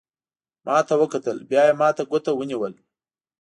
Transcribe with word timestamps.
ما 0.65 0.77
ته 0.87 0.93
وکتل، 1.01 1.37
بیا 1.49 1.61
یې 1.67 1.73
ما 1.79 1.89
ته 1.97 2.03
ګوته 2.11 2.31
ونیول. 2.35 2.73